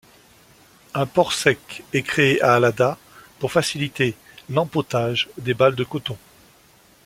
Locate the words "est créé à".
1.93-2.55